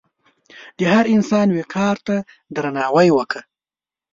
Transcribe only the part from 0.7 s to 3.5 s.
د هر انسان وقار ته درناوی وکړه.